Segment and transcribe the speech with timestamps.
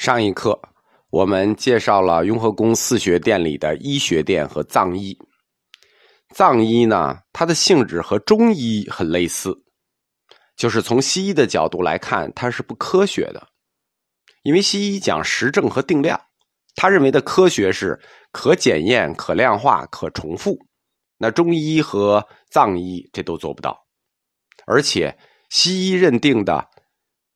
[0.00, 0.58] 上一课
[1.10, 5.14] 我们介绍了雍和宫四学殿里的医学殿和藏医。
[6.34, 9.54] 藏医呢，它的性质和中医很类似，
[10.56, 13.46] 就是从西医的角度来看，它是不科学的。
[14.42, 16.18] 因为西医讲实证和定量，
[16.76, 18.00] 他认为的科学是
[18.32, 20.56] 可检验、可量化、可重复。
[21.18, 23.78] 那中医和藏医这都做不到，
[24.64, 25.14] 而且
[25.50, 26.70] 西医认定的。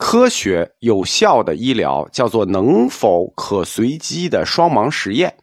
[0.07, 5.35] 科学有效的医疗叫做能否可随机的双盲实验，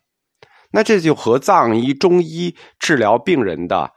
[0.72, 3.92] 那这就和藏医、中医治疗病人的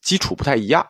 [0.00, 0.86] 基础不太一样，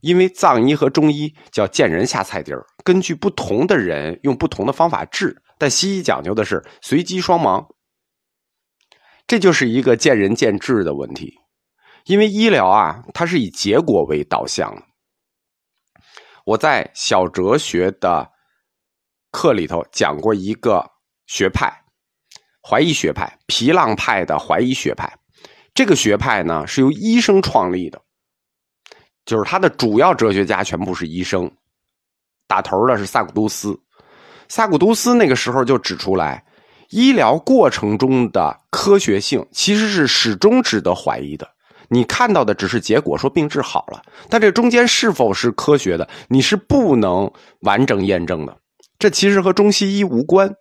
[0.00, 7.64] 因为藏医和中医叫见人下菜碟儿，根据不同的人用不同的方法治，但西医讲究的是随机双盲，
[9.28, 11.32] 这就是一个见仁见智的问题，
[12.06, 14.76] 因为医疗啊，它是以结果为导向。
[16.46, 18.30] 我在小哲学的
[19.32, 20.88] 课里头讲过一个
[21.26, 21.68] 学派，
[22.62, 25.12] 怀疑学派，皮浪派的怀疑学派。
[25.74, 28.00] 这个学派呢是由医生创立的，
[29.24, 31.50] 就是他的主要哲学家全部是医生，
[32.46, 33.76] 打头的是萨古都斯。
[34.46, 36.46] 萨古都斯那个时候就指出来，
[36.90, 41.55] 医疗过程中的科学性其实是始终值得怀疑的。
[41.88, 48.56] 你看到的只是结果，说病治好了，但这中间是否是科学的，你是不能完整验证的。
[48.98, 50.52] 这其实和中西医无关。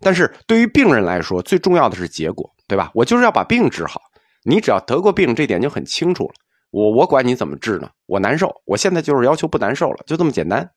[0.00, 2.90] 但是对于病人来说，最重要的是结果，对吧？
[2.94, 4.00] 我就是要把病治好。
[4.44, 6.34] 你只要得过病，这点就很清楚了。
[6.70, 7.88] 我我管你怎么治呢？
[8.06, 10.68] 我难受，我现在就是要求不难受了，就这么简单。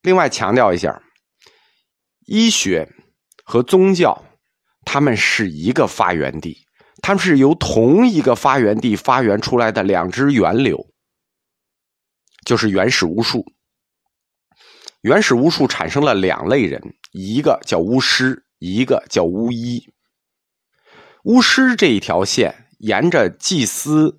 [0.00, 1.02] 另外强调一下，
[2.26, 2.88] 医学
[3.44, 4.24] 和宗教，
[4.86, 6.56] 他们是一个发源地。
[7.02, 10.86] 它们是由同一个发源地发源出来的两支源流，
[12.44, 13.44] 就是原始巫术。
[15.02, 19.92] 原始巫术产生了两类人，一个叫巫师，一个叫巫医。
[21.24, 24.18] 巫师这一条线沿着祭司、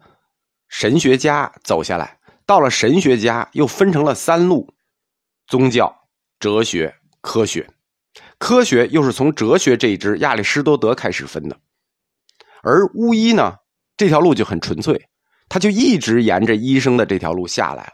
[0.67, 4.73] 神学家走下来，到了神学家又分成了三路：
[5.45, 6.07] 宗教、
[6.39, 7.69] 哲学、科学。
[8.39, 11.59] 科学又是从哲学这一支亚里士多德开始分的。
[12.63, 13.55] 而巫医呢，
[13.97, 14.99] 这条路就很纯粹，
[15.49, 17.93] 他就一直沿着医生的这条路下来了。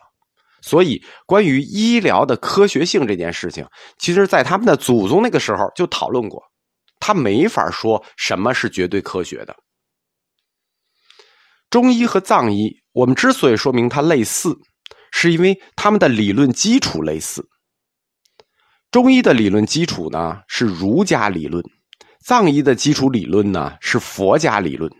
[0.61, 3.65] 所以，关于医疗的科学性这件事情，
[3.99, 6.43] 其实在他们的祖宗那个时候就讨论过，
[6.99, 9.55] 他没法说什么是绝对科学的。
[11.69, 14.57] 中医和藏医，我们之所以说明它类似，
[15.11, 17.47] 是因为他们的理论基础类似。
[18.89, 21.63] 中医的理论基础呢是儒家理论。
[22.27, 24.91] 藏医的基础理论呢是佛家理论。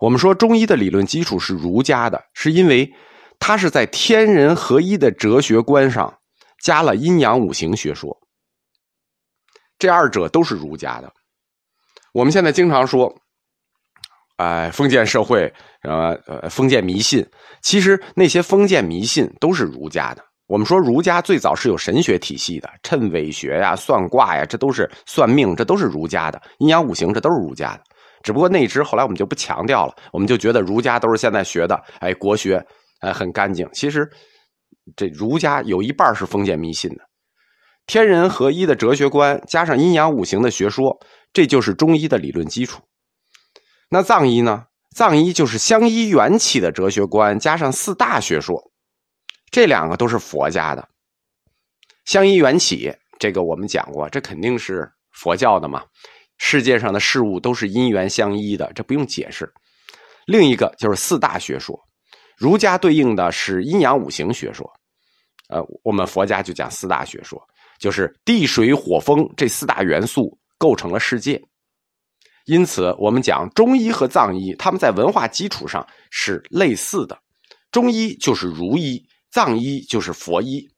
[0.00, 2.92] 我们说中医的理论基础是儒家的，是因为
[3.38, 6.18] 它是在天人合一的哲学观上
[6.64, 8.20] 加了阴阳五行学说。
[9.78, 11.12] 这二者都是儒家的。
[12.12, 13.16] 我们现在经常说，
[14.38, 17.24] 哎，封建社会，呃呃，封建迷信，
[17.62, 20.24] 其实那些封建迷信都是儒家的。
[20.50, 27.82] 我们说儒家最早是有神学体系的，谶纬学呀、算卦呀，这都是算命，这都是儒家的；阴阳五行，这都是儒家的。
[28.24, 32.60] 只不过那支后来我们就不强调了，我们就觉得儒家都是现在学的，哎，国学，
[32.98, 33.64] 哎，很干净。
[33.72, 34.10] 其实
[34.96, 37.04] 这儒家有一半是封建迷信的，
[37.86, 40.98] 天人合一的哲学观加上阴阳五行的学说，
[41.32, 42.82] 这就是中医的理论基础。
[43.88, 44.64] 那藏医呢？
[44.96, 48.69] 藏医就是相依缘起的哲学观加上四大学说。
[49.50, 50.88] 这两个都是佛家的，
[52.04, 55.84] 相依缘起，这个我们讲过，这肯定是佛教的嘛。
[56.38, 59.52] 世界上的事物都是因缘相依的，这不用解释。
[60.24, 61.78] 另一个就是四大学说，
[62.36, 64.70] 儒家对应的是阴阳五行学说，
[65.48, 67.42] 呃，我们佛家就讲四大学说，
[67.78, 71.42] 就是地水火风这四大元素构成了世界。
[72.46, 77.18] 因此，我们讲中医和藏医，他们在文化基础上是类似的，
[77.72, 79.04] 中医就是儒医。
[79.30, 80.68] 藏医就是佛医，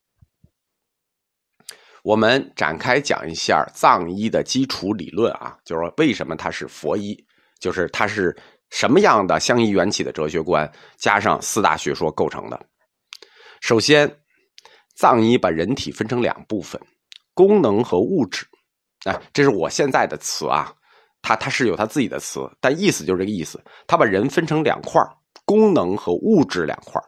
[2.02, 7.16] 我们展开讲一下藏医的基础理论啊，就是说为什么它是佛医，
[7.60, 8.36] 就是它是
[8.68, 12.66] 什么样的相依缘起的哲学观，加上四大学说构成的。
[13.62, 14.10] 首先，
[14.96, 16.78] 藏医把人体分成两部分，
[17.32, 18.46] 功能和物质。
[19.04, 20.74] 哎，这是我现在的词啊，
[21.22, 23.62] 它它是有它自己的词，但意思就是这个意思。
[23.86, 25.00] 它把人分成两块
[25.46, 27.00] 功能和物质两块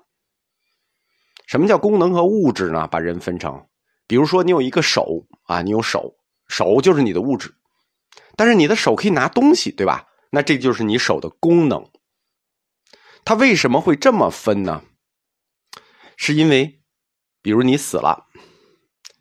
[1.47, 2.87] 什么叫功能和物质呢？
[2.89, 3.67] 把人分成，
[4.07, 6.15] 比如说你有一个手啊，你有手，
[6.49, 7.55] 手就是你的物质，
[8.37, 10.07] 但是你的手可以拿东西，对吧？
[10.31, 11.91] 那这就是你手的功能。
[13.25, 14.83] 它为什么会这么分呢？
[16.17, 16.81] 是因为，
[17.43, 18.27] 比如你死了，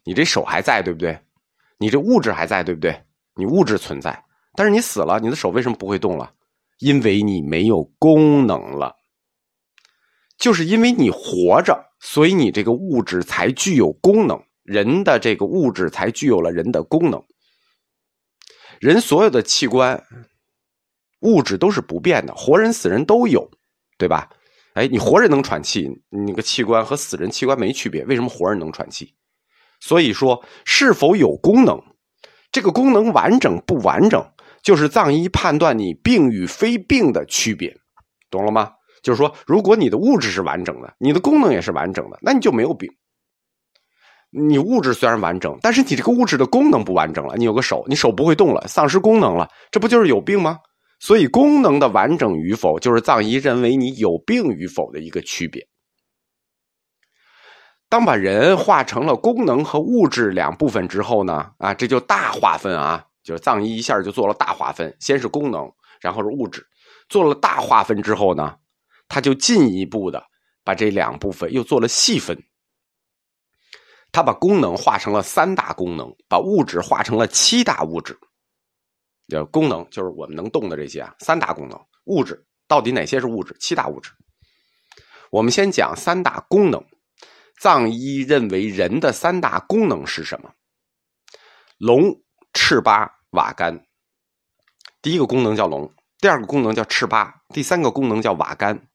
[0.04, 1.20] 你这手还在，对不对？
[1.78, 3.06] 你这物质还在，对不对？
[3.36, 4.24] 你物质存在，
[4.56, 6.34] 但是你死了，你的手为什么不会动了？
[6.80, 8.96] 因为你没有功能了。
[10.38, 17.24] 就是因为你活着，所以你这个物质才具有功能，人的这个物质才具有了人的功能。
[18.82, 20.04] 人所有的器官、
[21.22, 23.50] 物质都是不变的，活人、死人都有，
[23.98, 24.30] 对吧？
[24.74, 29.16] 哎，你活人能喘气，那个器官和死人器官没区别，为什么活人能喘气？
[29.80, 31.82] 所以说，是否有功能，
[32.52, 34.22] 这个功能完整不完整，
[34.62, 37.78] 就是藏医判断你病与非病的区别，
[38.30, 38.74] 懂了吗？
[39.04, 42.92] 就是说，如果你的物质是完整的，你的功能也是完整的，那你就没有病。
[44.32, 47.36] 你物质虽然完整，但是你这个物质的功能不完整了。
[47.36, 50.58] 你有个手，你手不会动了，丧失功能了，这不就是有病吗？
[51.00, 55.68] 所以，功能的完整与否，就是藏医认为你有病与否的一个区别。
[57.90, 65.70] 当把人划成了功能和物质两部分之后呢，啊，这就大划分啊，就是藏医一下就做了大划分，先是功能，
[66.02, 66.66] 然后是物质，
[67.10, 68.56] 做了大划分之后呢。
[69.14, 70.26] 他就进一步的
[70.64, 72.36] 把这两部分又做了细分，
[74.12, 78.18] 他把功能化成了三大功能，把物质化成了七大物质。
[79.28, 81.80] 就功能就是我们能动的这些啊，三大功能。
[82.06, 83.56] 物质到底哪些是物质？
[83.60, 84.12] 七大物质。
[85.30, 86.84] 我们先讲三大功能。
[87.60, 90.52] 藏医认为人的三大功能是什么？
[91.78, 92.02] 龙、
[92.54, 93.86] 赤巴、瓦干。
[95.04, 98.88] 第一个功能叫龙，第二个功能叫赤巴，第三个功能叫瓦干。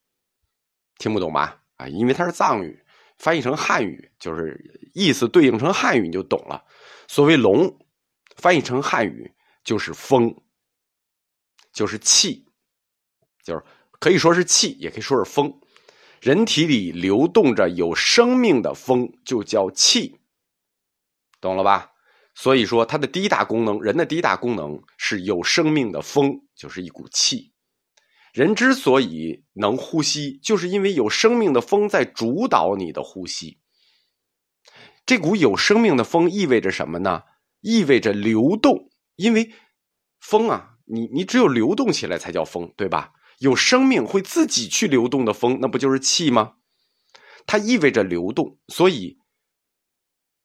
[0.98, 1.62] 听不懂吧？
[1.76, 2.84] 啊，因为它是藏语，
[3.18, 6.64] 翻译成汉语就是意思对应成汉语你就懂了。
[7.06, 7.78] 所谓龙，
[8.36, 9.32] 翻译成汉语
[9.64, 10.34] 就是风，
[11.72, 12.44] 就是气，
[13.42, 13.62] 就是
[14.00, 15.60] 可以说是气，也可以说是风。
[16.20, 20.20] 人体里流动着有生命的风，就叫气，
[21.40, 21.92] 懂了吧？
[22.34, 27.52] 所以说，它的第一大功能，人的第一大功能是有生命的风，就是一股气。
[28.38, 33.58] 人之所以能呼吸，就是因为有生命的风在主导你的呼吸。
[35.04, 37.22] 这股有生命的风意味着什么呢？
[37.60, 39.50] 意味着流动，因为
[40.20, 43.12] 风啊，你你只有流动起来才叫风，对吧？
[43.40, 46.52] 有生命会自己去流动的风，那不就是气吗？
[47.44, 49.18] 它意味着流动，所以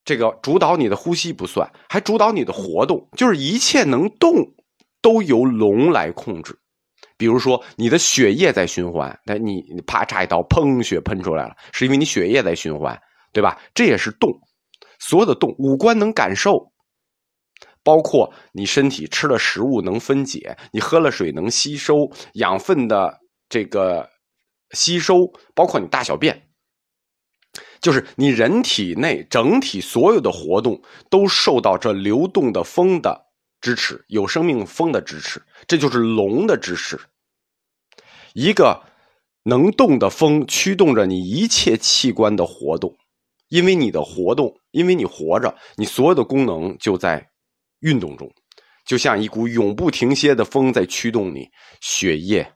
[0.04, 4.56] 这个主导你的呼吸不算，还主导你的活动，就是一切能动
[5.00, 6.58] 都由龙来控制。
[7.18, 13.00] 比如说，你的血液在循环，那你啪嚓一刀，砰，血喷出来了，是因为你血液在循环，
[13.32, 13.60] 对吧？
[13.74, 14.30] 这也是动，
[15.00, 16.72] 所有的动，五官能感受，
[17.84, 21.96] 包括你身体吃了食物能分解，你喝了水能吸收
[22.34, 23.20] 养分的
[23.50, 24.10] 这个
[24.72, 25.16] 吸收，
[25.54, 26.48] 包括你大小便，
[27.82, 33.28] 就是你人体内整体所有的活动都受到这流动的风的
[33.64, 35.42] 支持，有生命风的支持。
[35.66, 37.00] 这就是龙的支持，
[38.34, 38.84] 一个
[39.44, 42.94] 能动的风驱动着你一切器官的活动，
[43.48, 47.32] 因为你的活动，因为你活着，你所有的功能就在
[47.80, 48.30] 运动中，
[48.86, 51.50] 就像一股永不停歇的风在驱动你
[51.80, 52.54] 血液、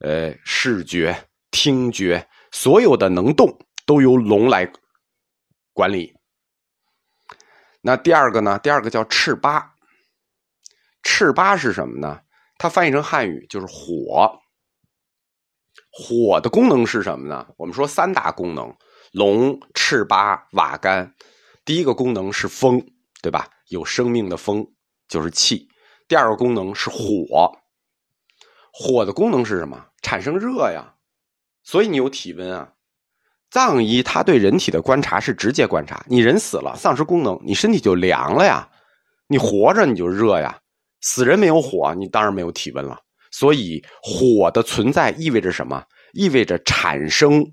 [0.00, 4.68] 呃视觉、听觉，所有的能动都由龙来
[5.72, 6.12] 管理。
[7.80, 8.58] 那第二个呢？
[8.58, 9.76] 第二个叫赤巴。
[11.20, 12.18] 赤巴是什么呢？
[12.56, 14.40] 它翻译成汉语就是火。
[15.92, 17.46] 火的功能是什么呢？
[17.58, 18.74] 我们说三大功能：
[19.12, 21.14] 龙、赤巴、瓦干。
[21.62, 22.82] 第一个功能是风，
[23.20, 23.46] 对吧？
[23.68, 24.66] 有生命的风
[25.08, 25.68] 就是气。
[26.08, 27.52] 第二个功能是火。
[28.72, 29.88] 火的功能是什么？
[30.00, 30.94] 产生热呀。
[31.62, 32.72] 所以你有体温啊。
[33.50, 38.70] 藏医他对人体的观察是直接观察：你人死了，丧失功能，你身体就凉了呀；
[39.26, 40.58] 你活着，你就热呀。
[41.00, 42.98] 死人没有火，你当然没有体温了。
[43.30, 45.84] 所以火的存在意味着什么？
[46.12, 47.52] 意味着产生。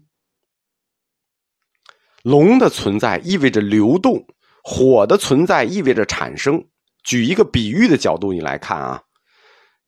[2.23, 4.25] 龙的存在意味着流动，
[4.63, 6.61] 火的存在意味着产生。
[7.03, 9.01] 举一个比喻的角度，你来看啊，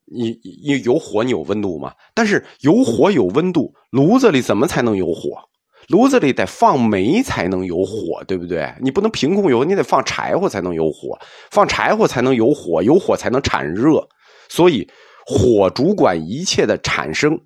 [0.06, 1.94] 你你有火，你有温度吗？
[2.14, 5.50] 但是有火有温度，炉子里怎么才能有火？
[5.90, 8.74] 炉子里得放煤才能有火，对不对？
[8.80, 11.20] 你不能凭空有，你得放柴火才能有火，
[11.50, 14.08] 放柴火才能有火，有火才能产热。
[14.50, 14.88] 所以
[15.26, 17.40] 火主管一切的产生，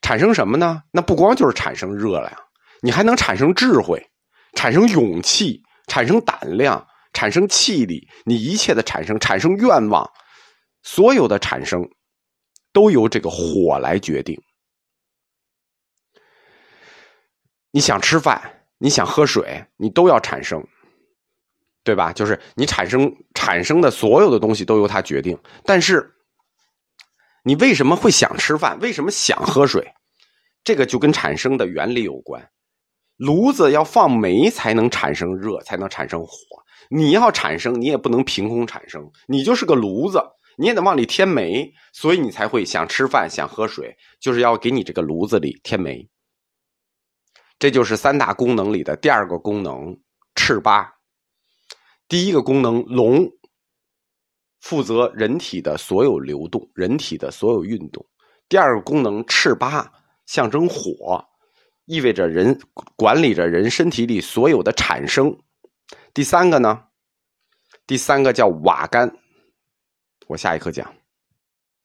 [0.00, 0.82] 产生什么呢？
[0.92, 2.32] 那不光就是产生热量，
[2.82, 4.00] 你还能产生智慧，
[4.54, 8.06] 产生勇气，产生胆量，产生气力。
[8.24, 10.08] 你一切的产生，产生愿望，
[10.84, 11.84] 所有的产生
[12.72, 14.40] 都由这个火来决定。
[17.76, 20.66] 你想吃饭，你想喝水，你都要产生，
[21.84, 22.10] 对吧？
[22.10, 25.38] 就是你产生产生的所有的东西都由它决定。
[25.62, 26.14] 但是，
[27.44, 28.78] 你为什么会想吃饭？
[28.80, 29.92] 为什么想喝水？
[30.64, 32.48] 这个就跟产生的原理有关。
[33.18, 36.32] 炉子要放煤才能产生热，才能产生火。
[36.88, 40.18] 你要产生，你也不能凭空产生，你就是个炉子，
[40.56, 46.08] 你也得往里添煤，所以你才会想吃饭、想喝水，就是要给你这个炉子里添煤。
[47.58, 49.98] 这就是三大功能里的第二个功能——
[50.36, 50.92] 赤八。
[52.08, 53.30] 第一个功能龙，
[54.60, 58.04] 负责人体的所有流动，人体的所有运动；
[58.48, 59.90] 第二个功能赤八，
[60.26, 61.26] 象征火。
[61.86, 62.58] 意味着人
[62.96, 65.38] 管理着人身体里所有的产生。
[66.12, 66.82] 第三个呢？
[67.86, 69.16] 第三个叫瓦干，
[70.26, 70.92] 我下一课讲。